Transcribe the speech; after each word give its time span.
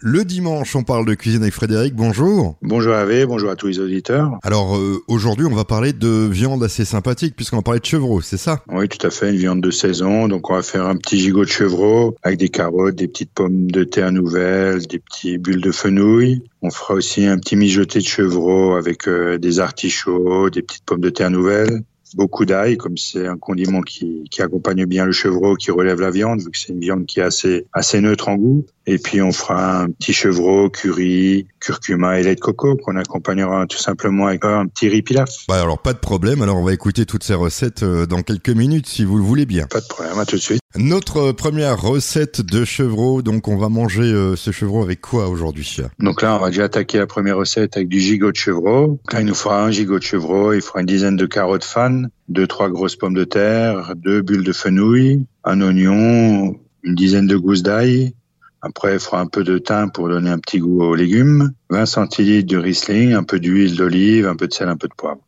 Le 0.00 0.24
dimanche, 0.24 0.76
on 0.76 0.84
parle 0.84 1.04
de 1.06 1.14
cuisine 1.14 1.42
avec 1.42 1.54
Frédéric. 1.54 1.92
Bonjour. 1.92 2.56
Bonjour 2.62 2.94
Hervé, 2.94 3.26
bonjour 3.26 3.50
à 3.50 3.56
tous 3.56 3.66
les 3.66 3.80
auditeurs. 3.80 4.38
Alors 4.44 4.76
euh, 4.76 5.02
aujourd'hui, 5.08 5.44
on 5.44 5.54
va 5.54 5.64
parler 5.64 5.92
de 5.92 6.28
viande 6.30 6.62
assez 6.62 6.84
sympathique 6.84 7.34
puisqu'on 7.34 7.56
va 7.56 7.62
parler 7.62 7.80
de 7.80 7.84
chevreau, 7.84 8.20
c'est 8.20 8.36
ça? 8.36 8.62
Oui, 8.68 8.88
tout 8.88 9.04
à 9.04 9.10
fait, 9.10 9.30
une 9.30 9.36
viande 9.36 9.60
de 9.60 9.72
saison. 9.72 10.28
Donc 10.28 10.50
on 10.50 10.54
va 10.54 10.62
faire 10.62 10.86
un 10.86 10.94
petit 10.94 11.18
gigot 11.18 11.44
de 11.44 11.50
chevreau 11.50 12.14
avec 12.22 12.38
des 12.38 12.48
carottes, 12.48 12.94
des 12.94 13.08
petites 13.08 13.32
pommes 13.32 13.72
de 13.72 13.82
terre 13.82 14.12
nouvelles, 14.12 14.86
des 14.86 15.00
petits 15.00 15.36
bulles 15.36 15.60
de 15.60 15.72
fenouil. 15.72 16.44
On 16.62 16.70
fera 16.70 16.94
aussi 16.94 17.26
un 17.26 17.36
petit 17.36 17.56
mijoté 17.56 17.98
de 17.98 18.06
chevreau 18.06 18.74
avec 18.76 19.08
euh, 19.08 19.36
des 19.36 19.58
artichauts, 19.58 20.48
des 20.48 20.62
petites 20.62 20.84
pommes 20.84 21.00
de 21.00 21.10
terre 21.10 21.30
nouvelles, 21.32 21.82
beaucoup 22.14 22.44
d'ail, 22.44 22.76
comme 22.76 22.96
c'est 22.96 23.26
un 23.26 23.36
condiment 23.36 23.82
qui, 23.82 24.24
qui 24.30 24.42
accompagne 24.42 24.86
bien 24.86 25.04
le 25.04 25.12
chevreau, 25.12 25.54
qui 25.54 25.70
relève 25.70 26.00
la 26.00 26.10
viande, 26.10 26.40
vu 26.40 26.50
que 26.50 26.58
c'est 26.58 26.72
une 26.72 26.80
viande 26.80 27.06
qui 27.06 27.20
est 27.20 27.24
assez, 27.24 27.66
assez 27.72 28.00
neutre 28.00 28.28
en 28.28 28.36
goût. 28.36 28.66
Et 28.90 28.96
puis 28.96 29.20
on 29.20 29.32
fera 29.32 29.82
un 29.82 29.90
petit 29.90 30.14
chevreau, 30.14 30.70
curry, 30.70 31.46
curcuma 31.60 32.18
et 32.18 32.22
lait 32.22 32.34
de 32.34 32.40
coco 32.40 32.74
qu'on 32.74 32.96
accompagnera 32.96 33.66
tout 33.66 33.76
simplement 33.76 34.28
avec 34.28 34.46
un 34.46 34.66
petit 34.66 34.88
riz 34.88 35.02
pilaf. 35.02 35.28
Bah 35.46 35.60
alors 35.60 35.78
pas 35.78 35.92
de 35.92 35.98
problème, 35.98 36.40
alors 36.40 36.56
on 36.56 36.64
va 36.64 36.72
écouter 36.72 37.04
toutes 37.04 37.22
ces 37.22 37.34
recettes 37.34 37.82
euh, 37.82 38.06
dans 38.06 38.22
quelques 38.22 38.48
minutes 38.48 38.86
si 38.86 39.04
vous 39.04 39.18
le 39.18 39.22
voulez 39.22 39.44
bien. 39.44 39.66
Pas 39.66 39.82
de 39.82 39.86
problème, 39.86 40.18
à 40.18 40.24
tout 40.24 40.36
de 40.36 40.40
suite. 40.40 40.62
Notre 40.74 41.32
première 41.32 41.78
recette 41.78 42.40
de 42.40 42.64
chevreau, 42.64 43.20
donc 43.20 43.46
on 43.46 43.58
va 43.58 43.68
manger 43.68 44.04
euh, 44.04 44.36
ce 44.36 44.52
chevreau 44.52 44.82
avec 44.82 45.02
quoi 45.02 45.28
aujourd'hui? 45.28 45.76
Donc 45.98 46.22
là 46.22 46.36
on 46.36 46.38
va 46.38 46.48
déjà 46.48 46.64
attaquer 46.64 46.96
la 46.96 47.06
première 47.06 47.36
recette 47.36 47.76
avec 47.76 47.88
du 47.88 48.00
gigot 48.00 48.32
de 48.32 48.36
chevreau. 48.36 48.98
Là 49.12 49.20
il 49.20 49.26
nous 49.26 49.34
fera 49.34 49.62
un 49.62 49.70
gigot 49.70 49.98
de 49.98 50.04
chevreau, 50.04 50.54
il 50.54 50.62
fera 50.62 50.80
une 50.80 50.86
dizaine 50.86 51.16
de 51.16 51.26
carottes 51.26 51.64
fan, 51.64 52.08
deux 52.30 52.46
trois 52.46 52.70
grosses 52.70 52.96
pommes 52.96 53.12
de 53.12 53.24
terre, 53.24 53.92
deux 53.96 54.22
bulles 54.22 54.44
de 54.44 54.52
fenouil, 54.54 55.26
un 55.44 55.60
oignon, 55.60 56.56
une 56.82 56.94
dizaine 56.94 57.26
de 57.26 57.36
gousses 57.36 57.62
d'ail, 57.62 58.14
après, 58.60 58.94
il 58.94 59.00
fera 59.00 59.20
un 59.20 59.26
peu 59.26 59.44
de 59.44 59.58
thym 59.58 59.90
pour 59.92 60.08
donner 60.08 60.30
un 60.30 60.38
petit 60.38 60.58
goût 60.58 60.82
aux 60.82 60.94
légumes. 60.94 61.52
20 61.70 61.86
centilitres 61.86 62.48
de 62.48 62.58
Riesling, 62.58 63.12
un 63.12 63.22
peu 63.22 63.38
d'huile 63.38 63.76
d'olive, 63.76 64.26
un 64.26 64.34
peu 64.34 64.48
de 64.48 64.52
sel, 64.52 64.68
un 64.68 64.76
peu 64.76 64.88
de 64.88 64.94
poivre. 64.94 65.20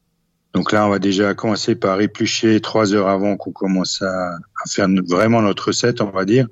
Donc 0.52 0.72
là, 0.72 0.84
on 0.84 0.91
va 0.91 0.98
déjà 0.98 1.32
commencer 1.34 1.77
par 1.77 2.00
éplucher 2.00 2.60
trois 2.60 2.92
heures 2.92 3.08
avant 3.08 3.36
qu'on 3.36 3.52
commence 3.52 4.02
à, 4.02 4.32
faire 4.68 4.88
vraiment 5.08 5.42
notre 5.42 5.68
recette, 5.68 6.00
on 6.00 6.10
va 6.10 6.24
dire. 6.24 6.48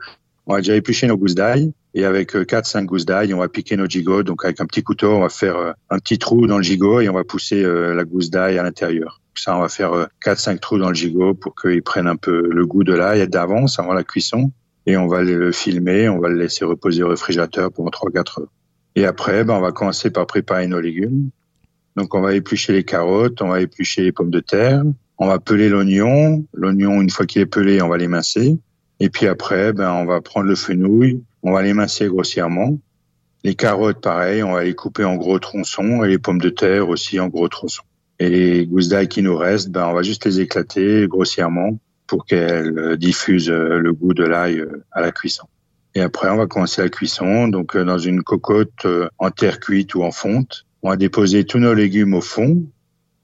On 0.46 0.54
va 0.54 0.60
déjà 0.60 0.76
éplucher 0.76 1.08
nos 1.08 1.16
gousses 1.16 1.34
d'ail. 1.34 1.72
Et 1.94 2.04
avec 2.04 2.34
4-5 2.34 2.82
euh, 2.82 2.84
gousses 2.84 3.06
d'ail, 3.06 3.34
on 3.34 3.38
va 3.38 3.48
piquer 3.48 3.76
nos 3.76 3.86
gigots. 3.86 4.22
Donc 4.22 4.44
avec 4.44 4.60
un 4.60 4.66
petit 4.66 4.84
couteau, 4.84 5.16
on 5.16 5.20
va 5.20 5.28
faire 5.30 5.56
euh, 5.56 5.72
un 5.90 5.98
petit 5.98 6.18
trou 6.18 6.46
dans 6.46 6.58
le 6.58 6.62
gigot 6.62 7.00
et 7.00 7.08
on 7.08 7.14
va 7.14 7.24
pousser 7.24 7.64
euh, 7.64 7.92
la 7.92 8.04
gousse 8.04 8.30
d'ail 8.30 8.56
à 8.56 8.62
l'intérieur. 8.62 9.20
Ça, 9.34 9.56
on 9.56 9.60
va 9.60 9.68
faire 9.68 10.08
4-5 10.24 10.60
trous 10.60 10.78
dans 10.78 10.88
le 10.88 10.94
gigot 10.94 11.34
pour 11.34 11.54
qu'il 11.56 11.82
prenne 11.82 12.06
un 12.06 12.16
peu 12.16 12.48
le 12.48 12.66
goût 12.66 12.84
de 12.84 12.92
l'ail 12.92 13.26
d'avance 13.28 13.78
avant 13.78 13.94
la 13.94 14.04
cuisson 14.04 14.52
et 14.88 14.96
on 14.96 15.06
va 15.06 15.20
le 15.22 15.52
filmer, 15.52 16.08
on 16.08 16.18
va 16.18 16.30
le 16.30 16.36
laisser 16.36 16.64
reposer 16.64 17.02
au 17.02 17.10
réfrigérateur 17.10 17.70
pendant 17.70 17.90
3-4 17.90 18.40
heures. 18.40 18.48
Et 18.96 19.04
après, 19.04 19.44
ben, 19.44 19.52
on 19.52 19.60
va 19.60 19.70
commencer 19.70 20.10
par 20.10 20.26
préparer 20.26 20.66
nos 20.66 20.80
légumes. 20.80 21.28
Donc 21.94 22.14
on 22.14 22.22
va 22.22 22.32
éplucher 22.32 22.72
les 22.72 22.84
carottes, 22.84 23.42
on 23.42 23.48
va 23.48 23.60
éplucher 23.60 24.02
les 24.02 24.12
pommes 24.12 24.30
de 24.30 24.40
terre, 24.40 24.82
on 25.18 25.26
va 25.26 25.40
peler 25.40 25.68
l'oignon. 25.68 26.42
L'oignon, 26.54 27.02
une 27.02 27.10
fois 27.10 27.26
qu'il 27.26 27.42
est 27.42 27.46
pelé, 27.46 27.82
on 27.82 27.88
va 27.88 27.98
l'émincer. 27.98 28.56
Et 28.98 29.10
puis 29.10 29.26
après, 29.26 29.74
ben, 29.74 29.92
on 29.92 30.06
va 30.06 30.22
prendre 30.22 30.46
le 30.46 30.54
fenouil, 30.54 31.22
on 31.42 31.52
va 31.52 31.60
l'émincer 31.60 32.06
grossièrement. 32.06 32.78
Les 33.44 33.54
carottes, 33.54 34.00
pareil, 34.00 34.42
on 34.42 34.52
va 34.52 34.64
les 34.64 34.74
couper 34.74 35.04
en 35.04 35.16
gros 35.16 35.38
tronçons 35.38 36.02
et 36.02 36.08
les 36.08 36.18
pommes 36.18 36.40
de 36.40 36.48
terre 36.48 36.88
aussi 36.88 37.20
en 37.20 37.28
gros 37.28 37.48
tronçons. 37.48 37.84
Et 38.20 38.30
les 38.30 38.66
gousses 38.66 38.88
d'ail 38.88 39.08
qui 39.08 39.20
nous 39.20 39.36
restent, 39.36 39.68
ben, 39.68 39.86
on 39.86 39.92
va 39.92 40.00
juste 40.00 40.24
les 40.24 40.40
éclater 40.40 41.06
grossièrement 41.08 41.78
pour 42.08 42.24
qu'elle 42.24 42.76
euh, 42.76 42.96
diffuse 42.96 43.50
euh, 43.50 43.78
le 43.78 43.92
goût 43.92 44.14
de 44.14 44.24
l'ail 44.24 44.58
euh, 44.58 44.84
à 44.90 45.00
la 45.00 45.12
cuisson. 45.12 45.46
Et 45.94 46.00
après, 46.00 46.28
on 46.28 46.36
va 46.36 46.46
commencer 46.46 46.82
la 46.82 46.88
cuisson. 46.88 47.46
Donc, 47.46 47.76
dans 47.76 47.98
une 47.98 48.22
cocotte 48.22 48.86
en 49.18 49.30
terre 49.30 49.58
cuite 49.58 49.94
ou 49.94 50.02
en 50.02 50.10
fonte, 50.10 50.66
on 50.82 50.90
va 50.90 50.96
déposer 50.96 51.44
tous 51.44 51.58
nos 51.58 51.74
légumes 51.74 52.14
au 52.14 52.20
fond 52.20 52.66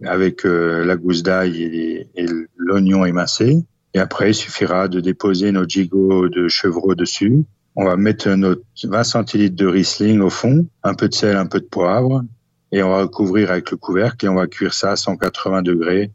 avec 0.05 0.45
la 0.45 0.97
gousse 0.97 1.23
d'ail 1.23 1.63
et, 1.63 2.27
l'oignon 2.57 3.05
émincé. 3.05 3.63
Et 3.93 4.01
après, 4.01 4.31
il 4.31 4.35
suffira 4.35 4.89
de 4.89 4.99
déposer 4.99 5.53
nos 5.53 5.65
gigots 5.65 6.29
de 6.29 6.49
chevreau 6.49 6.97
dessus. 6.97 7.45
On 7.77 7.85
va 7.85 7.97
mettre 7.97 8.31
notre 8.31 8.63
20 8.83 9.05
centilitres 9.05 9.57
de 9.57 9.67
Riesling 9.67 10.21
au 10.21 10.31
fond, 10.31 10.67
un 10.83 10.95
peu 10.95 11.09
de 11.09 11.15
sel, 11.15 11.37
un 11.37 11.47
peu 11.47 11.61
de 11.61 11.67
poivre, 11.67 12.25
et 12.73 12.83
on 12.83 12.89
va 12.89 13.03
recouvrir 13.03 13.53
avec 13.53 13.71
le 13.71 13.77
couvercle 13.77 14.27
et 14.27 14.29
on 14.29 14.35
va 14.35 14.49
cuire 14.49 14.75
ça 14.75 14.93
à 14.93 14.97
180 14.97 15.63
degrés 15.63 16.11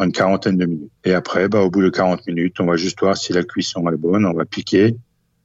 une 0.00 0.12
quarantaine 0.12 0.56
de 0.56 0.66
minutes. 0.66 0.92
Et 1.04 1.12
après, 1.12 1.48
bah, 1.48 1.60
au 1.60 1.70
bout 1.70 1.82
de 1.82 1.90
40 1.90 2.26
minutes, 2.26 2.60
on 2.60 2.66
va 2.66 2.76
juste 2.76 3.00
voir 3.00 3.16
si 3.16 3.32
la 3.32 3.42
cuisson 3.42 3.88
est 3.90 3.96
bonne. 3.96 4.24
On 4.24 4.32
va 4.32 4.44
piquer 4.44 4.96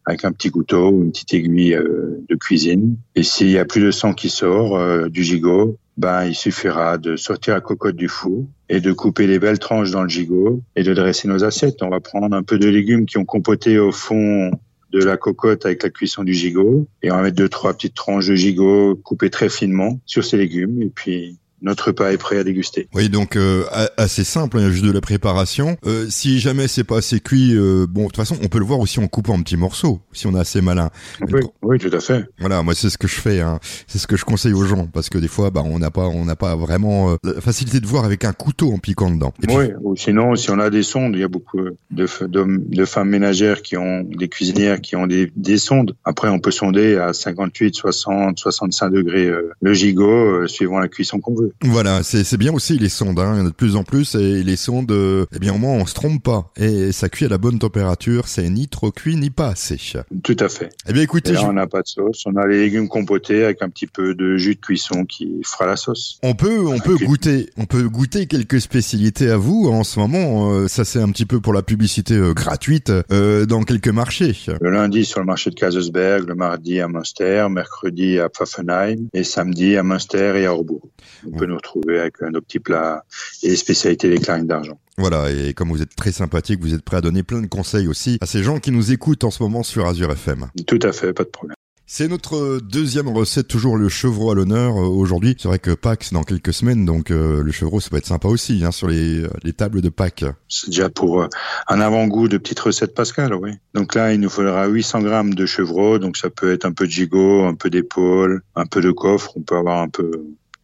avec 0.05 0.23
un 0.23 0.31
petit 0.31 0.49
couteau 0.49 0.89
ou 0.89 1.03
une 1.03 1.11
petite 1.11 1.33
aiguille 1.33 1.73
euh, 1.73 2.23
de 2.29 2.35
cuisine. 2.35 2.95
Et 3.15 3.23
s'il 3.23 3.49
y 3.49 3.57
a 3.57 3.65
plus 3.65 3.81
de 3.81 3.91
sang 3.91 4.13
qui 4.13 4.29
sort 4.29 4.77
euh, 4.77 5.09
du 5.09 5.23
gigot, 5.23 5.77
ben, 5.97 6.25
il 6.25 6.35
suffira 6.35 6.97
de 6.97 7.17
sortir 7.17 7.55
la 7.55 7.61
cocotte 7.61 7.95
du 7.95 8.07
four 8.07 8.45
et 8.69 8.79
de 8.79 8.93
couper 8.93 9.27
les 9.27 9.39
belles 9.39 9.59
tranches 9.59 9.91
dans 9.91 10.03
le 10.03 10.09
gigot 10.09 10.61
et 10.75 10.83
de 10.83 10.93
dresser 10.93 11.27
nos 11.27 11.43
assiettes. 11.43 11.81
On 11.81 11.89
va 11.89 11.99
prendre 11.99 12.35
un 12.35 12.43
peu 12.43 12.57
de 12.57 12.69
légumes 12.69 13.05
qui 13.05 13.17
ont 13.17 13.25
compoté 13.25 13.79
au 13.79 13.91
fond 13.91 14.51
de 14.91 15.03
la 15.03 15.17
cocotte 15.17 15.65
avec 15.65 15.83
la 15.83 15.89
cuisson 15.89 16.23
du 16.23 16.33
gigot 16.33 16.87
et 17.03 17.11
on 17.11 17.17
va 17.17 17.23
mettre 17.23 17.35
deux, 17.35 17.49
trois 17.49 17.73
petites 17.73 17.95
tranches 17.95 18.27
de 18.27 18.35
gigot 18.35 18.95
coupées 18.95 19.29
très 19.29 19.49
finement 19.49 19.99
sur 20.05 20.23
ces 20.23 20.37
légumes 20.37 20.81
et 20.81 20.89
puis 20.89 21.37
notre 21.61 21.87
repas 21.87 22.11
est 22.11 22.17
prêt 22.17 22.37
à 22.37 22.43
déguster. 22.43 22.87
Oui, 22.93 23.09
donc 23.09 23.35
euh, 23.35 23.63
assez 23.97 24.23
simple, 24.23 24.57
il 24.57 24.63
y 24.63 24.65
a 24.65 24.69
juste 24.69 24.85
de 24.85 24.91
la 24.91 25.01
préparation. 25.01 25.77
Euh, 25.85 26.05
si 26.09 26.39
jamais 26.39 26.67
c'est 26.67 26.83
pas 26.83 26.97
assez 26.97 27.19
cuit, 27.19 27.55
euh, 27.55 27.85
bon, 27.89 28.03
de 28.03 28.05
toute 28.07 28.17
façon, 28.17 28.37
on 28.43 28.47
peut 28.47 28.59
le 28.59 28.65
voir 28.65 28.79
aussi 28.79 28.99
en 28.99 29.07
coupant 29.07 29.33
en 29.33 29.41
petits 29.41 29.57
morceaux, 29.57 29.99
si 30.11 30.27
on 30.27 30.35
est 30.35 30.39
assez 30.39 30.61
malin. 30.61 30.89
Oui, 31.21 31.41
oui 31.63 31.79
tout 31.79 31.95
à 31.95 31.99
fait. 31.99 32.25
Voilà, 32.39 32.61
moi 32.61 32.75
c'est 32.75 32.89
ce 32.89 32.97
que 32.97 33.07
je 33.07 33.15
fais, 33.15 33.41
hein. 33.41 33.59
c'est 33.87 33.97
ce 33.97 34.07
que 34.07 34.17
je 34.17 34.25
conseille 34.25 34.53
aux 34.53 34.65
gens, 34.65 34.87
parce 34.87 35.09
que 35.09 35.17
des 35.17 35.27
fois, 35.27 35.49
bah, 35.49 35.63
on 35.65 35.79
n'a 35.79 35.91
pas, 35.91 36.07
on 36.07 36.25
n'a 36.25 36.35
pas 36.35 36.55
vraiment 36.55 37.11
euh, 37.11 37.15
la 37.23 37.41
facilité 37.41 37.79
de 37.79 37.87
voir 37.87 38.05
avec 38.05 38.25
un 38.25 38.33
couteau 38.33 38.71
en 38.71 38.77
piquant 38.77 39.09
dedans. 39.09 39.33
oui, 39.49 39.65
ou 39.81 39.95
sinon, 39.95 40.35
si 40.35 40.51
on 40.51 40.59
a 40.59 40.69
des 40.69 40.83
sondes, 40.83 41.15
il 41.15 41.21
y 41.21 41.23
a 41.23 41.27
beaucoup 41.27 41.59
de, 41.91 42.07
de, 42.27 42.85
femmes 42.85 43.09
ménagères 43.09 43.61
qui 43.61 43.77
ont 43.77 44.03
des 44.03 44.29
cuisinières 44.29 44.81
qui 44.81 44.95
ont 44.95 45.07
des, 45.07 45.31
des, 45.35 45.57
sondes. 45.57 45.95
Après, 46.05 46.29
on 46.29 46.39
peut 46.39 46.51
sonder 46.51 46.97
à 46.97 47.13
58, 47.13 47.75
60, 47.75 48.39
65 48.39 48.89
degrés 48.89 49.31
le 49.61 49.73
gigot, 49.73 50.47
suivant 50.47 50.79
la 50.79 50.87
cuisson 50.87 51.19
qu'on 51.19 51.33
veut. 51.33 51.46
Voilà, 51.63 52.03
c'est 52.03 52.37
bien 52.37 52.53
aussi 52.53 52.77
les 52.77 52.89
sondes, 52.89 53.19
hein. 53.19 53.33
il 53.35 53.39
y 53.39 53.41
en 53.41 53.45
a 53.45 53.49
de 53.49 53.53
plus 53.53 53.75
en 53.75 53.83
plus, 53.83 54.15
et 54.15 54.43
les 54.43 54.55
sondes, 54.55 54.91
euh, 54.91 55.25
eh 55.35 55.39
bien 55.39 55.53
au 55.53 55.57
moins 55.57 55.73
on 55.73 55.85
se 55.85 55.93
trompe 55.93 56.23
pas, 56.23 56.51
et 56.57 56.91
ça 56.91 57.09
cuit 57.09 57.25
à 57.25 57.29
la 57.29 57.37
bonne 57.37 57.59
température, 57.59 58.27
c'est 58.27 58.49
ni 58.49 58.67
trop 58.67 58.91
cuit 58.91 59.15
ni 59.15 59.29
pas 59.29 59.49
assez. 59.49 59.77
Tout 60.23 60.37
à 60.39 60.49
fait. 60.49 60.69
Eh 60.87 60.93
bien 60.93 61.03
écoutez, 61.03 61.33
là, 61.33 61.45
on 61.45 61.53
n'a 61.53 61.67
pas 61.67 61.81
de 61.81 61.87
sauce, 61.87 62.23
on 62.25 62.35
a 62.35 62.47
les 62.47 62.59
légumes 62.59 62.87
compotés 62.87 63.43
avec 63.43 63.61
un 63.61 63.69
petit 63.69 63.87
peu 63.87 64.15
de 64.15 64.37
jus 64.37 64.55
de 64.55 64.59
cuisson 64.59 65.05
qui 65.05 65.41
fera 65.43 65.65
la 65.65 65.75
sauce. 65.75 66.19
On 66.23 66.35
peut, 66.35 66.67
on 66.67 66.79
peut 66.79 66.97
goûter, 66.97 67.49
on 67.57 67.65
peut 67.65 67.87
goûter 67.87 68.27
quelques 68.27 68.61
spécialités 68.61 69.29
à 69.29 69.37
vous 69.37 69.67
en 69.69 69.83
ce 69.83 69.99
moment. 69.99 70.51
Euh, 70.51 70.67
ça 70.67 70.85
c'est 70.85 71.01
un 71.01 71.09
petit 71.09 71.25
peu 71.25 71.39
pour 71.39 71.53
la 71.53 71.61
publicité 71.61 72.13
euh, 72.13 72.33
gratuite 72.33 72.91
dans 73.09 73.63
quelques 73.63 73.87
marchés. 73.89 74.35
Le 74.61 74.69
lundi 74.69 75.05
sur 75.05 75.19
le 75.19 75.25
marché 75.25 75.49
de 75.49 75.55
Kazelsberg, 75.55 76.27
le 76.27 76.35
mardi 76.35 76.79
à 76.79 76.87
Münster, 76.87 77.47
mercredi 77.49 78.19
à 78.19 78.29
Pfaffenheim 78.29 79.07
et 79.13 79.23
samedi 79.23 79.77
à 79.77 79.83
Münster 79.83 80.33
et 80.35 80.45
à 80.45 80.53
Orbourg 80.53 80.89
peut 81.37 81.45
nous 81.45 81.55
retrouver 81.55 81.99
avec 81.99 82.21
nos 82.21 82.41
petits 82.41 82.59
plats 82.59 83.03
et 83.43 83.49
les 83.49 83.55
spécialités 83.55 84.09
des 84.09 84.19
clarines 84.19 84.47
d'argent. 84.47 84.79
Voilà, 84.97 85.31
et 85.31 85.53
comme 85.53 85.69
vous 85.69 85.81
êtes 85.81 85.95
très 85.95 86.11
sympathique, 86.11 86.59
vous 86.59 86.73
êtes 86.73 86.83
prêt 86.83 86.97
à 86.97 87.01
donner 87.01 87.23
plein 87.23 87.41
de 87.41 87.47
conseils 87.47 87.87
aussi 87.87 88.17
à 88.21 88.25
ces 88.25 88.43
gens 88.43 88.59
qui 88.59 88.71
nous 88.71 88.91
écoutent 88.91 89.23
en 89.23 89.31
ce 89.31 89.43
moment 89.43 89.63
sur 89.63 89.85
Azure 89.85 90.11
FM. 90.11 90.47
Tout 90.65 90.79
à 90.81 90.91
fait, 90.91 91.13
pas 91.13 91.23
de 91.23 91.29
problème. 91.29 91.55
C'est 91.89 92.09
notre 92.09 92.59
deuxième 92.59 93.07
recette, 93.07 93.47
toujours 93.47 93.77
le 93.77 93.87
chevreau 93.87 94.29
à 94.29 94.35
l'honneur 94.35 94.75
euh, 94.75 94.87
aujourd'hui. 94.87 95.37
C'est 95.39 95.47
vrai 95.47 95.57
que 95.57 95.71
Pâques 95.71 96.09
dans 96.11 96.23
quelques 96.23 96.51
semaines, 96.51 96.83
donc 96.83 97.11
euh, 97.11 97.41
le 97.41 97.51
chevreau 97.53 97.79
ça 97.79 97.89
peut 97.89 97.95
être 97.95 98.05
sympa 98.05 98.27
aussi 98.27 98.61
hein, 98.65 98.71
sur 98.71 98.89
les, 98.89 99.21
euh, 99.21 99.29
les, 99.45 99.53
tables 99.53 99.79
de 99.79 99.87
Pâques. 99.87 100.25
C'est 100.49 100.67
déjà 100.67 100.89
pour 100.89 101.25
un 101.69 101.79
avant-goût 101.79 102.27
de 102.27 102.37
petite 102.37 102.59
recette 102.59 102.93
pascal, 102.93 103.33
oui. 103.35 103.51
Donc 103.73 103.95
là, 103.95 104.11
il 104.11 104.19
nous 104.19 104.29
faudra 104.29 104.67
800 104.67 105.01
grammes 105.01 105.33
de 105.33 105.45
chevreau, 105.45 105.97
donc 105.97 106.17
ça 106.17 106.29
peut 106.29 106.51
être 106.51 106.65
un 106.65 106.73
peu 106.73 106.87
de 106.87 106.91
gigot, 106.91 107.45
un 107.45 107.55
peu 107.55 107.69
d'épaule, 107.69 108.41
un 108.57 108.65
peu 108.65 108.81
de 108.81 108.91
coffre. 108.91 109.37
On 109.37 109.41
peut 109.41 109.55
avoir 109.55 109.81
un 109.81 109.87
peu 109.87 110.11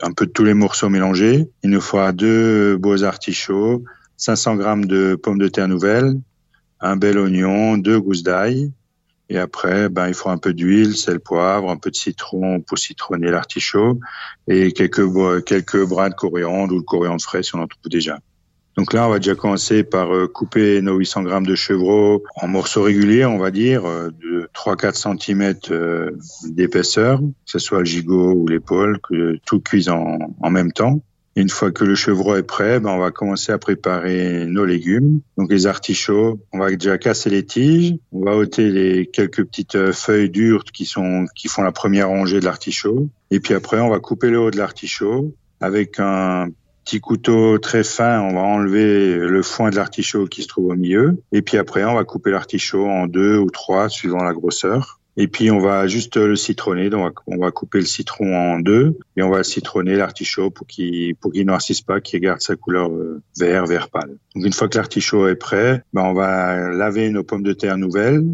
un 0.03 0.11
peu 0.11 0.25
de 0.25 0.31
tous 0.31 0.43
les 0.43 0.53
morceaux 0.53 0.89
mélangés. 0.89 1.47
Il 1.63 1.69
nous 1.69 1.81
faudra 1.81 2.11
deux 2.11 2.77
beaux 2.77 3.03
artichauts, 3.03 3.83
500 4.17 4.55
grammes 4.55 4.85
de 4.85 5.15
pommes 5.15 5.39
de 5.39 5.47
terre 5.47 5.67
nouvelles, 5.67 6.19
un 6.81 6.97
bel 6.97 7.17
oignon, 7.17 7.77
deux 7.77 7.99
gousses 7.99 8.23
d'ail. 8.23 8.71
Et 9.29 9.37
après, 9.37 9.87
ben, 9.89 10.09
il 10.09 10.13
faut 10.13 10.29
un 10.29 10.37
peu 10.37 10.53
d'huile, 10.53 10.95
sel, 10.95 11.19
poivre, 11.19 11.69
un 11.71 11.77
peu 11.77 11.89
de 11.89 11.95
citron 11.95 12.59
pour 12.59 12.77
citronner 12.77 13.31
l'artichaut 13.31 13.99
et 14.47 14.73
quelques, 14.73 15.07
quelques 15.45 15.85
bras 15.87 16.09
de 16.09 16.15
coriandre 16.15 16.73
ou 16.73 16.77
le 16.77 16.83
coriandre 16.83 17.21
frais 17.21 17.41
si 17.41 17.55
on 17.55 17.59
en 17.59 17.67
trouve 17.67 17.89
déjà. 17.89 18.19
Donc 18.75 18.93
là, 18.93 19.07
on 19.07 19.11
va 19.11 19.19
déjà 19.19 19.35
commencer 19.35 19.83
par 19.83 20.13
euh, 20.13 20.27
couper 20.27 20.81
nos 20.81 20.95
800 20.95 21.23
grammes 21.23 21.45
de 21.45 21.55
chevreau 21.55 22.23
en 22.35 22.47
morceaux 22.47 22.81
réguliers, 22.81 23.25
on 23.25 23.37
va 23.37 23.51
dire, 23.51 23.85
euh, 23.85 24.09
de 24.21 24.49
3-4 24.55 25.19
cm 25.19 25.53
d'épaisseur, 26.49 27.19
que 27.19 27.25
ce 27.45 27.59
soit 27.59 27.79
le 27.79 27.85
gigot 27.85 28.33
ou 28.33 28.47
l'épaule, 28.47 28.99
que 28.99 29.37
tout 29.45 29.59
cuise 29.59 29.89
en, 29.89 30.17
en 30.41 30.49
même 30.49 30.71
temps. 30.71 31.01
Une 31.35 31.49
fois 31.49 31.71
que 31.71 31.83
le 31.83 31.95
chevreau 31.95 32.35
est 32.35 32.43
prêt, 32.43 32.79
ben 32.79 32.91
on 32.91 32.99
va 32.99 33.09
commencer 33.09 33.51
à 33.51 33.57
préparer 33.57 34.45
nos 34.45 34.65
légumes. 34.65 35.21
Donc 35.37 35.51
les 35.51 35.65
artichauts, 35.65 36.39
on 36.51 36.59
va 36.59 36.69
déjà 36.69 36.99
casser 36.99 37.31
les 37.31 37.43
tiges, 37.43 37.95
on 38.11 38.23
va 38.23 38.35
ôter 38.35 38.69
les 38.69 39.07
quelques 39.07 39.43
petites 39.43 39.75
euh, 39.75 39.91
feuilles 39.91 40.29
dures 40.29 40.63
qui 40.63 40.85
sont 40.85 41.25
qui 41.35 41.47
font 41.47 41.63
la 41.63 41.71
première 41.71 42.09
rangée 42.09 42.39
de 42.39 42.45
l'artichaut. 42.45 43.09
Et 43.31 43.39
puis 43.39 43.55
après, 43.55 43.79
on 43.79 43.89
va 43.89 43.99
couper 43.99 44.29
le 44.29 44.39
haut 44.39 44.51
de 44.51 44.57
l'artichaut 44.57 45.33
avec 45.59 45.99
un 45.99 46.49
petit 46.83 46.99
couteau 46.99 47.57
très 47.57 47.83
fin, 47.83 48.21
on 48.21 48.33
va 48.33 48.41
enlever 48.41 49.17
le 49.17 49.41
foin 49.41 49.69
de 49.69 49.75
l'artichaut 49.75 50.27
qui 50.27 50.43
se 50.43 50.47
trouve 50.47 50.67
au 50.67 50.75
milieu. 50.75 51.21
Et 51.31 51.41
puis 51.41 51.57
après, 51.57 51.83
on 51.83 51.95
va 51.95 52.03
couper 52.03 52.31
l'artichaut 52.31 52.87
en 52.87 53.07
deux 53.07 53.37
ou 53.37 53.49
trois 53.49 53.89
suivant 53.89 54.23
la 54.23 54.33
grosseur. 54.33 54.99
Et 55.15 55.27
puis 55.27 55.51
on 55.51 55.59
va 55.59 55.85
juste 55.87 56.17
le 56.17 56.35
citronner, 56.35 56.89
donc 56.89 57.19
on 57.27 57.37
va 57.37 57.51
couper 57.51 57.77
le 57.79 57.85
citron 57.85 58.35
en 58.35 58.59
deux 58.59 58.97
et 59.15 59.21
on 59.21 59.29
va 59.29 59.43
citronner 59.43 59.95
l'artichaut 59.95 60.49
pour 60.49 60.65
qu'il 60.65 61.15
pour 61.15 61.31
qu'il 61.31 61.45
noircisse 61.45 61.81
pas, 61.81 62.01
qu'il 62.01 62.19
garde 62.19 62.41
sa 62.41 62.55
couleur 62.55 62.89
euh, 62.89 63.21
vert 63.37 63.67
vert 63.67 63.89
pâle. 63.89 64.17
Donc 64.33 64.45
une 64.45 64.53
fois 64.53 64.67
que 64.67 64.77
l'artichaut 64.77 65.27
est 65.27 65.35
prêt, 65.35 65.83
ben 65.93 66.01
on 66.01 66.13
va 66.13 66.71
laver 66.71 67.11
nos 67.11 67.23
pommes 67.23 67.43
de 67.43 67.53
terre 67.53 67.77
nouvelles 67.77 68.25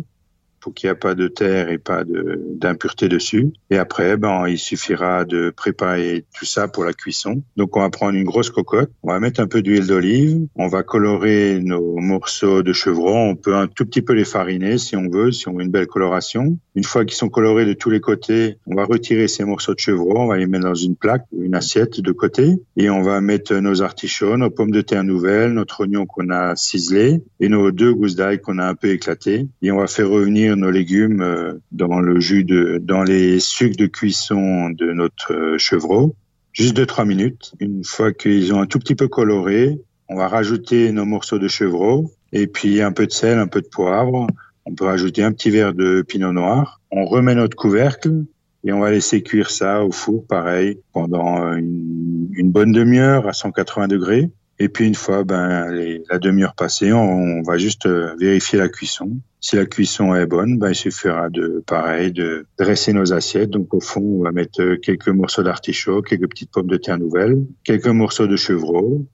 pour 0.59 0.73
qu'il 0.73 0.89
n'y 0.89 0.91
ait 0.93 0.99
pas 0.99 1.15
de 1.15 1.27
terre 1.27 1.69
et 1.69 1.77
pas 1.77 2.03
d'impureté 2.05 3.07
dessus. 3.07 3.51
Et 3.69 3.77
après, 3.77 4.17
ben, 4.17 4.47
il 4.47 4.57
suffira 4.57 5.25
de 5.25 5.49
préparer 5.49 6.25
tout 6.37 6.45
ça 6.45 6.67
pour 6.67 6.85
la 6.85 6.93
cuisson. 6.93 7.41
Donc, 7.57 7.75
on 7.77 7.81
va 7.81 7.89
prendre 7.89 8.17
une 8.17 8.23
grosse 8.23 8.49
cocotte, 8.49 8.91
on 9.03 9.11
va 9.11 9.19
mettre 9.19 9.39
un 9.39 9.47
peu 9.47 9.61
d'huile 9.61 9.87
d'olive, 9.87 10.47
on 10.55 10.67
va 10.67 10.83
colorer 10.83 11.59
nos 11.61 11.97
morceaux 11.97 12.63
de 12.63 12.73
chevron. 12.73 13.29
On 13.29 13.35
peut 13.35 13.55
un 13.55 13.67
tout 13.67 13.85
petit 13.85 14.01
peu 14.01 14.13
les 14.13 14.25
fariner 14.25 14.77
si 14.77 14.95
on 14.95 15.09
veut, 15.09 15.31
si 15.31 15.47
on 15.47 15.53
veut 15.53 15.63
une 15.63 15.71
belle 15.71 15.87
coloration. 15.87 16.57
Une 16.75 16.83
fois 16.83 17.05
qu'ils 17.05 17.17
sont 17.17 17.29
colorés 17.29 17.65
de 17.65 17.73
tous 17.73 17.89
les 17.89 17.99
côtés, 17.99 18.57
on 18.65 18.75
va 18.75 18.85
retirer 18.85 19.27
ces 19.27 19.43
morceaux 19.43 19.73
de 19.73 19.79
chevron, 19.79 20.23
on 20.23 20.27
va 20.27 20.37
les 20.37 20.47
mettre 20.47 20.65
dans 20.65 20.75
une 20.75 20.95
plaque, 20.95 21.25
une 21.37 21.55
assiette 21.55 21.99
de 21.99 22.11
côté, 22.11 22.59
et 22.77 22.89
on 22.89 23.01
va 23.01 23.21
mettre 23.21 23.53
nos 23.55 23.81
artichauts, 23.81 24.37
nos 24.37 24.49
pommes 24.49 24.71
de 24.71 24.81
terre 24.81 25.03
nouvelles, 25.03 25.53
notre 25.53 25.81
oignon 25.81 26.05
qu'on 26.05 26.29
a 26.29 26.55
ciselé 26.55 27.21
et 27.39 27.49
nos 27.49 27.71
deux 27.71 27.93
gousses 27.93 28.15
d'ail 28.15 28.39
qu'on 28.39 28.57
a 28.59 28.65
un 28.65 28.75
peu 28.75 28.89
éclatés. 28.89 29.47
Et 29.61 29.71
on 29.71 29.77
va 29.77 29.87
faire 29.87 30.09
revenir 30.09 30.48
nos 30.55 30.71
légumes 30.71 31.21
euh, 31.21 31.53
dans 31.71 31.99
le 31.99 32.19
jus 32.19 32.43
de, 32.43 32.79
dans 32.81 33.03
les 33.03 33.39
sucs 33.39 33.77
de 33.77 33.85
cuisson 33.85 34.69
de 34.69 34.91
notre 34.91 35.33
euh, 35.33 35.57
chevreau, 35.57 36.15
juste 36.53 36.75
de 36.75 36.85
trois 36.85 37.05
minutes. 37.05 37.53
Une 37.59 37.83
fois 37.83 38.13
qu'ils 38.13 38.53
ont 38.53 38.61
un 38.61 38.65
tout 38.65 38.79
petit 38.79 38.95
peu 38.95 39.07
coloré, 39.07 39.79
on 40.07 40.15
va 40.15 40.27
rajouter 40.27 40.91
nos 40.91 41.05
morceaux 41.05 41.39
de 41.39 41.47
chevreau 41.47 42.11
et 42.31 42.47
puis 42.47 42.81
un 42.81 42.91
peu 42.91 43.05
de 43.05 43.11
sel, 43.11 43.37
un 43.37 43.47
peu 43.47 43.61
de 43.61 43.67
poivre. 43.67 44.27
On 44.65 44.73
peut 44.73 44.85
rajouter 44.85 45.23
un 45.23 45.31
petit 45.31 45.49
verre 45.49 45.73
de 45.73 46.01
pinot 46.01 46.33
noir. 46.33 46.81
On 46.91 47.05
remet 47.05 47.35
notre 47.35 47.55
couvercle 47.55 48.25
et 48.63 48.73
on 48.73 48.79
va 48.79 48.91
laisser 48.91 49.23
cuire 49.23 49.49
ça 49.49 49.83
au 49.83 49.91
four, 49.91 50.25
pareil, 50.27 50.79
pendant 50.93 51.53
une, 51.53 52.29
une 52.33 52.51
bonne 52.51 52.71
demi-heure 52.71 53.27
à 53.27 53.33
180 53.33 53.87
degrés. 53.87 54.29
Et 54.59 54.67
puis 54.67 54.85
une 54.85 54.95
fois 54.95 55.23
ben, 55.23 55.71
la 56.09 56.19
demi-heure 56.19 56.53
passée, 56.53 56.91
on, 56.91 57.41
va 57.43 57.57
juste 57.57 57.85
euh, 57.85 58.13
vérifier 58.19 58.59
la 58.59 58.67
cuisson. 58.67 59.17
Si 59.39 59.55
la 59.55 59.65
cuisson 59.65 60.13
est 60.13 60.25
bonne, 60.25 60.57
ben, 60.57 60.69
il 60.69 60.75
suffira 60.75 61.29
de 61.29 61.63
pareil 61.65 62.11
de 62.11 62.45
dresser 62.57 62.91
nos 62.91 63.13
assiettes. 63.13 63.49
Donc 63.49 63.73
au 63.73 63.79
fond, 63.79 64.01
on 64.01 64.23
va 64.23 64.31
mettre 64.31 64.75
quelques 64.75 65.07
morceaux 65.07 65.43
d'artichaut, 65.43 66.01
quelques 66.01 66.29
petites 66.29 66.51
pommes 66.51 66.67
de 66.67 66.77
terre 66.77 66.97
nouvelles, 66.97 67.45
quelques 67.63 67.87
morceaux 67.87 68.27
de 68.27 68.35
chevreau, 68.35 69.05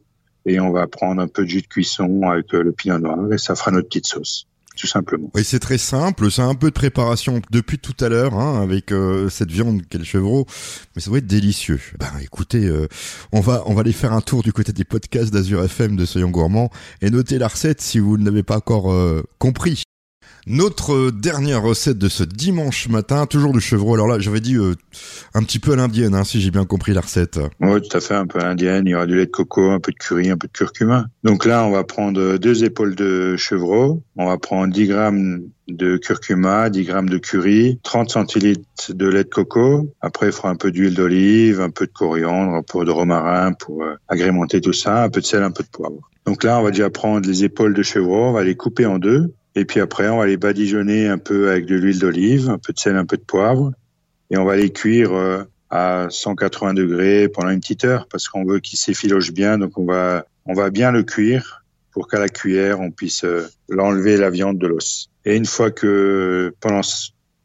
et 0.48 0.60
on 0.60 0.72
va 0.72 0.88
prendre 0.88 1.22
un 1.22 1.28
peu 1.28 1.44
de 1.44 1.50
jus 1.50 1.62
de 1.62 1.68
cuisson 1.68 2.24
avec 2.24 2.52
le 2.54 2.72
pinot 2.72 2.98
noir, 2.98 3.32
et 3.32 3.38
ça 3.38 3.56
fera 3.56 3.70
notre 3.70 3.88
petite 3.88 4.08
sauce 4.08 4.48
tout 4.76 4.88
simplement. 4.88 5.30
Oui, 5.34 5.44
c'est 5.44 5.60
très 5.60 5.78
simple. 5.78 6.30
C'est 6.32 6.42
un 6.42 6.56
peu 6.56 6.68
de 6.68 6.74
préparation 6.74 7.42
depuis 7.52 7.80
tout 7.80 7.96
à 8.04 8.10
l'heure, 8.10 8.34
hein, 8.36 8.62
avec 8.62 8.92
euh, 8.92 9.30
cette 9.30 9.52
viande 9.52 9.82
qu'est 9.88 10.04
chevreau, 10.04 10.46
mais 10.96 11.02
ça 11.02 11.12
va 11.12 11.18
être 11.18 11.28
délicieux. 11.28 11.80
Ben, 12.00 12.12
écoutez, 12.22 12.66
euh, 12.66 12.88
on 13.32 13.42
va 13.42 13.64
on 13.66 13.74
va 13.74 13.82
aller 13.82 13.94
faire 13.94 14.14
un 14.14 14.22
tour 14.22 14.44
du 14.44 14.54
côté 14.54 14.74
des 14.74 14.84
podcasts 14.84 15.34
d'Azur 15.34 15.64
FM 15.64 15.96
de 15.96 16.06
Soyons 16.06 16.30
Gourmands 16.30 16.70
et 17.02 17.10
noter 17.10 17.38
la 17.38 17.48
recette 17.48 17.82
si 17.82 18.00
vous 18.00 18.18
ne 18.18 18.26
l'avez 18.26 18.44
pas 18.44 18.58
encore 18.58 18.92
euh, 18.92 19.24
compris. 19.40 19.84
Notre 20.48 21.10
dernière 21.10 21.64
recette 21.64 21.98
de 21.98 22.08
ce 22.08 22.24
dimanche 22.24 22.88
matin, 22.88 23.26
toujours 23.26 23.52
du 23.52 23.60
chevreau. 23.60 23.96
Alors 23.96 24.08
là, 24.08 24.20
j'avais 24.20 24.42
dit 24.42 24.58
euh, 24.58 24.76
un 25.34 25.42
petit 25.42 25.58
peu 25.58 25.74
à 25.74 25.76
l'indienne, 25.76 26.14
hein, 26.14 26.24
si 26.24 26.40
j'ai 26.40 26.52
bien 26.52 26.66
compris 26.66 26.94
la 26.94 27.02
recette. 27.02 27.40
Oui, 27.62 27.82
tout 27.82 27.98
à 27.98 28.00
fait, 28.00 28.14
un 28.14 28.28
peu 28.28 28.40
à 28.40 28.44
l'indienne. 28.44 28.84
Il 28.86 28.92
y 28.92 28.96
aura 28.96 29.08
du 29.08 29.16
lait 29.16 29.26
de 29.26 29.32
coco, 29.32 29.72
un 29.72 29.80
peu 29.80 29.92
de 29.92 29.98
curry, 29.98 30.30
un 30.30 30.38
peu 30.38 30.48
de 30.48 30.54
curcuma. 30.54 31.08
Donc 31.24 31.46
là, 31.46 31.66
on 31.66 31.72
va 31.72 31.84
prendre 31.84 32.38
deux 32.38 32.64
épaules 32.64 32.94
de 32.94 33.36
chevreau. 33.38 34.04
On 34.18 34.28
va 34.28 34.38
prendre 34.38 34.72
10 34.72 34.86
grammes 34.86 35.42
de 35.68 35.98
curcuma, 35.98 36.70
10 36.70 36.84
grammes 36.84 37.10
de 37.10 37.18
curry, 37.18 37.80
30 37.82 38.12
centilitres 38.12 38.94
de 38.94 39.08
lait 39.08 39.24
de 39.24 39.30
coco. 39.30 39.92
Après, 40.00 40.28
il 40.28 40.32
fera 40.32 40.50
un 40.50 40.56
peu 40.56 40.72
d'huile 40.72 40.94
d'olive, 40.94 41.60
un 41.60 41.72
peu 41.72 41.88
de 41.88 41.92
coriandre, 41.92 42.54
un 42.54 42.62
peu 42.62 42.86
de 42.86 42.92
romarin 42.92 43.54
pour 43.54 43.82
euh, 43.82 43.96
agrémenter 44.10 44.62
tout 44.62 44.74
ça, 44.74 45.06
un 45.06 45.10
peu 45.10 45.22
de 45.22 45.26
sel, 45.26 45.42
un 45.42 45.50
peu 45.50 45.64
de 45.64 45.70
poivre. 45.70 46.12
Donc 46.28 46.44
là, 46.44 46.60
on 46.60 46.64
va 46.64 46.70
déjà 46.70 46.92
prendre 46.92 47.28
les 47.28 47.44
épaules 47.44 47.74
de 47.74 47.82
chevreau, 47.82 48.26
on 48.26 48.32
va 48.32 48.44
les 48.44 48.56
couper 48.56 48.86
en 48.86 49.00
deux. 49.00 49.34
Et 49.56 49.64
puis 49.64 49.80
après, 49.80 50.10
on 50.10 50.18
va 50.18 50.26
les 50.26 50.38
badigeonner 50.38 51.08
un 51.08 51.18
peu 51.18 51.50
avec 51.50 51.66
de 51.66 51.76
l'huile 51.76 52.00
d'olive, 52.00 52.50
un 52.50 52.58
peu 52.58 52.74
de 52.74 52.80
sel, 52.80 52.98
un 52.98 53.06
peu 53.06 53.16
de 53.16 53.24
poivre. 53.24 53.72
Et 54.30 54.38
on 54.38 54.44
va 54.44 54.58
les 54.58 54.72
cuire 54.72 55.14
euh, 55.14 55.44
à 55.70 56.08
180 56.10 56.74
degrés 56.74 57.30
pendant 57.30 57.50
une 57.50 57.62
petite 57.62 57.86
heure 57.86 58.08
parce 58.10 58.28
qu'on 58.28 58.44
veut 58.44 58.60
qu'ils 58.60 58.80
s'effilochent 58.80 59.32
bien. 59.32 59.58
Donc 59.58 59.78
on 59.78 59.86
va, 59.86 60.26
on 60.46 60.54
va 60.54 60.70
bien 60.70 60.92
le 60.92 61.04
cuire 61.04 61.64
pour 61.92 62.10
qu'à 62.10 62.20
la 62.20 62.28
cuillère, 62.28 62.82
on 62.82 62.92
puisse 62.92 63.24
euh, 63.24 63.48
l'enlever 63.70 64.18
la 64.18 64.30
viande 64.30 64.58
de 64.58 64.68
l'os. 64.68 65.10
Et 65.24 65.38
une 65.38 65.46
fois 65.46 65.72
que, 65.72 66.54
pendant 66.60 66.82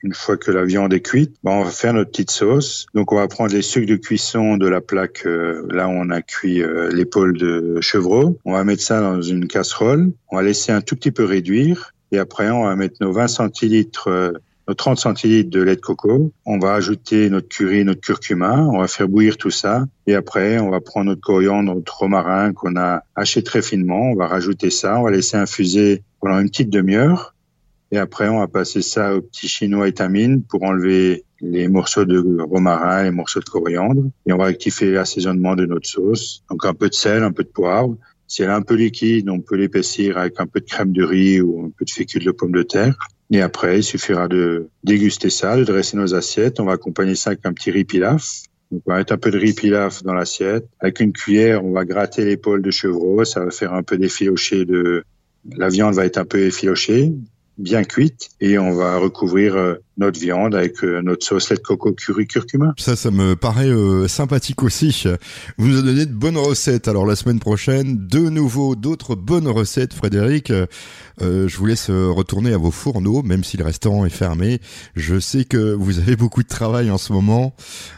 une 0.02 0.14
fois 0.14 0.36
que 0.36 0.50
la 0.50 0.64
viande 0.64 0.92
est 0.94 1.02
cuite, 1.02 1.36
ben 1.44 1.52
on 1.52 1.64
va 1.64 1.70
faire 1.70 1.92
notre 1.92 2.10
petite 2.10 2.30
sauce. 2.30 2.86
Donc 2.94 3.12
on 3.12 3.16
va 3.16 3.28
prendre 3.28 3.52
les 3.52 3.62
sucres 3.62 3.86
de 3.86 3.96
cuisson 3.96 4.56
de 4.56 4.66
la 4.66 4.80
plaque 4.80 5.26
euh, 5.26 5.64
là 5.70 5.86
où 5.86 5.92
on 5.92 6.10
a 6.10 6.22
cuit 6.22 6.62
l'épaule 6.90 7.36
de 7.36 7.80
chevreau. 7.80 8.38
On 8.44 8.54
va 8.54 8.64
mettre 8.64 8.82
ça 8.82 9.00
dans 9.00 9.22
une 9.22 9.46
casserole. 9.46 10.10
On 10.30 10.36
va 10.36 10.42
laisser 10.42 10.72
un 10.72 10.80
tout 10.80 10.96
petit 10.96 11.12
peu 11.12 11.24
réduire. 11.24 11.92
Et 12.12 12.18
après, 12.18 12.50
on 12.50 12.64
va 12.64 12.76
mettre 12.76 12.96
nos 13.00 13.12
20 13.12 13.28
centilitres, 13.28 14.08
euh, 14.08 14.32
nos 14.68 14.74
30 14.74 14.98
centilitres 14.98 15.50
de 15.50 15.62
lait 15.62 15.76
de 15.76 15.80
coco. 15.80 16.32
On 16.44 16.58
va 16.58 16.74
ajouter 16.74 17.30
notre 17.30 17.48
curry, 17.48 17.84
notre 17.84 18.00
curcuma. 18.00 18.58
On 18.58 18.78
va 18.78 18.88
faire 18.88 19.08
bouillir 19.08 19.36
tout 19.36 19.50
ça. 19.50 19.84
Et 20.06 20.14
après, 20.14 20.58
on 20.58 20.70
va 20.70 20.80
prendre 20.80 21.06
notre 21.06 21.20
coriandre, 21.20 21.74
notre 21.74 21.98
romarin 21.98 22.52
qu'on 22.52 22.76
a 22.76 23.02
haché 23.14 23.42
très 23.42 23.62
finement. 23.62 24.10
On 24.10 24.14
va 24.14 24.26
rajouter 24.26 24.70
ça. 24.70 24.98
On 24.98 25.04
va 25.04 25.10
laisser 25.10 25.36
infuser 25.36 26.02
pendant 26.20 26.40
une 26.40 26.48
petite 26.48 26.70
demi-heure. 26.70 27.34
Et 27.92 27.98
après, 27.98 28.28
on 28.28 28.38
va 28.38 28.46
passer 28.46 28.82
ça 28.82 29.16
au 29.16 29.20
petit 29.20 29.48
chinois 29.48 29.88
étamine 29.88 30.42
pour 30.42 30.62
enlever 30.62 31.24
les 31.40 31.66
morceaux 31.68 32.04
de 32.04 32.40
romarin, 32.40 33.04
les 33.04 33.10
morceaux 33.10 33.40
de 33.40 33.48
coriandre. 33.48 34.04
Et 34.26 34.32
on 34.32 34.36
va 34.36 34.44
rectifier 34.44 34.92
l'assaisonnement 34.92 35.56
de 35.56 35.66
notre 35.66 35.88
sauce. 35.88 36.44
Donc 36.50 36.64
un 36.64 36.74
peu 36.74 36.88
de 36.88 36.94
sel, 36.94 37.22
un 37.24 37.32
peu 37.32 37.42
de 37.42 37.48
poivre. 37.48 37.96
Si 38.30 38.42
elle 38.42 38.48
est 38.48 38.52
un 38.52 38.62
peu 38.62 38.74
liquide, 38.74 39.28
on 39.28 39.40
peut 39.40 39.56
l'épaissir 39.56 40.16
avec 40.16 40.38
un 40.38 40.46
peu 40.46 40.60
de 40.60 40.64
crème 40.64 40.92
de 40.92 41.02
riz 41.02 41.40
ou 41.40 41.66
un 41.66 41.70
peu 41.76 41.84
de 41.84 41.90
fécule 41.90 42.24
de 42.24 42.30
pomme 42.30 42.52
de 42.52 42.62
terre. 42.62 42.94
Et 43.32 43.40
après, 43.42 43.80
il 43.80 43.82
suffira 43.82 44.28
de 44.28 44.68
déguster 44.84 45.30
ça, 45.30 45.56
de 45.56 45.64
dresser 45.64 45.96
nos 45.96 46.14
assiettes. 46.14 46.60
On 46.60 46.64
va 46.64 46.74
accompagner 46.74 47.16
ça 47.16 47.30
avec 47.30 47.44
un 47.44 47.52
petit 47.52 47.72
riz 47.72 47.84
pilaf. 47.84 48.44
Donc, 48.70 48.82
on 48.86 48.92
va 48.92 48.98
mettre 48.98 49.14
un 49.14 49.18
peu 49.18 49.32
de 49.32 49.38
riz 49.38 49.52
pilaf 49.52 50.04
dans 50.04 50.14
l'assiette. 50.14 50.64
Avec 50.78 51.00
une 51.00 51.12
cuillère, 51.12 51.64
on 51.64 51.72
va 51.72 51.84
gratter 51.84 52.24
l'épaule 52.24 52.62
de 52.62 52.70
chevreau. 52.70 53.24
Ça 53.24 53.44
va 53.44 53.50
faire 53.50 53.74
un 53.74 53.82
peu 53.82 53.98
d'effiloché 53.98 54.64
de, 54.64 55.02
la 55.56 55.68
viande 55.68 55.94
va 55.94 56.06
être 56.06 56.18
un 56.18 56.24
peu 56.24 56.38
effilochée 56.38 57.12
bien 57.60 57.84
cuite 57.84 58.30
et 58.40 58.58
on 58.58 58.72
va 58.72 58.96
recouvrir 58.96 59.54
euh, 59.54 59.74
notre 59.98 60.18
viande 60.18 60.54
avec 60.54 60.82
euh, 60.82 61.02
notre 61.02 61.24
sauce 61.26 61.50
lait 61.50 61.56
de 61.56 61.60
coco 61.60 61.92
curry 61.92 62.26
curcuma. 62.26 62.72
Ça, 62.78 62.96
ça 62.96 63.10
me 63.10 63.36
paraît 63.36 63.68
euh, 63.68 64.08
sympathique 64.08 64.62
aussi. 64.62 65.04
Vous 65.58 65.68
nous 65.68 65.78
avez 65.78 65.86
donné 65.86 66.06
de 66.06 66.12
bonnes 66.12 66.38
recettes. 66.38 66.88
Alors 66.88 67.06
la 67.06 67.16
semaine 67.16 67.38
prochaine, 67.38 68.06
de 68.06 68.18
nouveau 68.18 68.76
d'autres 68.76 69.14
bonnes 69.14 69.46
recettes, 69.46 69.92
Frédéric. 69.92 70.52
je 71.20 71.56
vous 71.56 71.66
laisse 71.66 71.90
retourner 71.90 72.54
à 72.54 72.56
vos 72.56 72.70
fourneaux, 72.70 73.22
même 73.22 73.44
si 73.44 73.56
le 73.56 73.64
restaurant 73.64 74.06
est 74.06 74.10
fermé. 74.10 74.60
Je 74.96 75.20
sais 75.20 75.44
que 75.44 75.74
vous 75.74 75.98
avez 75.98 76.16
beaucoup 76.20 76.42
de 76.42 76.48
travail 76.48 76.90
en 76.90 76.98
ce 76.98 77.12
moment, 77.12 77.54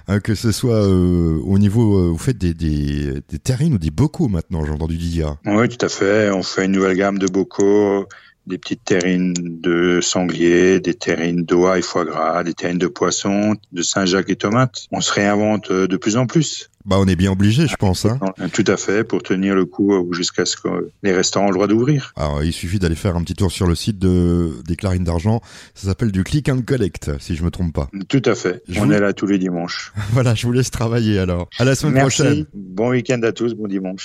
hein, 0.09 0.21
que 0.21 0.35
ce 0.35 0.51
soit 0.51 0.89
au 0.89 1.59
niveau, 1.59 2.13
vous 2.13 2.19
faites 2.19 2.39
des, 2.39 2.55
des, 2.55 3.21
des 3.29 3.39
terrines 3.39 3.75
ou 3.75 3.79
des 3.79 3.91
bocaux 3.91 4.29
maintenant, 4.29 4.65
j'ai 4.65 4.73
entendu 4.73 4.97
dire. 4.97 5.37
Oui, 5.47 5.69
tout 5.69 5.85
à 5.85 5.89
fait. 5.89 6.31
On 6.31 6.43
fait 6.43 6.65
une 6.65 6.73
nouvelle 6.73 6.97
gamme 6.97 7.19
de 7.19 7.29
bocaux 7.29 8.07
des 8.47 8.59
petites 8.59 8.85
terrines 8.85 9.35
de 9.35 10.01
sanglier, 10.01 10.81
des 10.81 10.95
terrines 10.95 11.45
d'oie 11.45 11.79
et 11.79 11.83
foie 11.83 12.05
gras, 12.05 12.43
des 12.45 12.55
terrines 12.55 12.79
de 12.79 12.87
poisson, 12.87 13.57
de 13.73 13.83
Saint-Jacques 13.83 14.31
et 14.31 14.37
tomates. 14.37 14.87
On 14.91 15.01
se 15.01 15.13
réinvente 15.13 15.71
euh, 15.71 15.87
de 15.87 15.97
plus 15.97 16.17
en 16.17 16.27
plus. 16.27 16.71
Bah, 16.85 16.97
on 16.99 17.07
est 17.07 17.17
bien 17.17 17.31
obligé, 17.31 17.67
je 17.69 17.77
pense. 17.77 18.05
Hein. 18.07 18.19
Tout 18.53 18.65
à 18.67 18.77
fait, 18.77 19.05
pour 19.05 19.23
tenir 19.23 19.55
le 19.55 19.65
coup 19.65 19.93
euh, 19.93 20.13
jusqu'à 20.13 20.45
ce 20.45 20.57
que 20.57 20.91
les 21.03 21.13
restaurants 21.13 21.47
aient 21.47 21.51
le 21.51 21.55
droit 21.55 21.69
d'ouvrir. 21.69 22.13
Alors, 22.17 22.43
il 22.43 22.53
suffit 22.53 22.79
d'aller 22.79 22.97
faire 22.97 23.15
un 23.17 23.23
petit 23.23 23.35
tour 23.35 23.53
sur 23.53 23.67
le 23.67 23.75
site 23.75 23.99
de, 23.99 24.51
des 24.67 24.75
Clarines 24.75 25.05
d'Argent. 25.05 25.41
Ça 25.75 25.89
s'appelle 25.89 26.11
du 26.11 26.25
click 26.25 26.49
and 26.49 26.63
collect, 26.63 27.13
si 27.21 27.37
je 27.37 27.45
me 27.45 27.51
trompe 27.51 27.73
pas. 27.73 27.89
Tout 28.09 28.23
à 28.25 28.35
fait. 28.35 28.63
on 28.79 28.91
est 28.91 28.99
là 28.99 29.13
tous 29.13 29.27
les 29.27 29.39
dimanches. 29.39 29.93
voilà, 30.13 30.35
je 30.35 30.47
vous 30.47 30.53
laisse 30.53 30.71
travailler 30.71 31.19
alors. 31.19 31.49
À 31.59 31.65
la 31.65 31.75
semaine 31.75 31.95
Merci. 31.95 32.23
prochaine. 32.23 32.47
Bon 32.53 32.91
week-end 32.91 33.21
à 33.23 33.33
tous, 33.33 33.55
bon 33.55 33.69
dimanche. 33.69 34.01